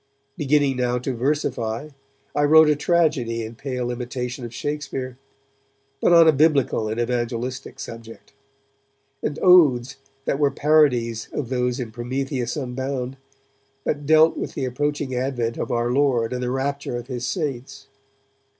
[0.35, 1.89] Beginning now to versify,
[2.35, 5.19] I wrote a tragedy in pale imitation of Shakespeare,
[6.01, 8.33] but on a Biblical and evangelistic subject;
[9.21, 13.17] and odes that were parodies of those in 'Prometheus Unbound',
[13.83, 17.85] but dealt with the approaching advent of our Lord and the rapture of His saints.